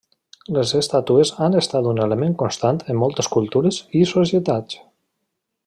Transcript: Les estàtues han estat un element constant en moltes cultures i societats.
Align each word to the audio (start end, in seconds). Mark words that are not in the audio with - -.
Les 0.53 0.71
estàtues 0.77 1.31
han 1.47 1.57
estat 1.59 1.89
un 1.91 2.01
element 2.05 2.33
constant 2.39 2.81
en 2.95 2.99
moltes 3.03 3.29
cultures 3.37 3.79
i 4.01 4.03
societats. 4.15 4.83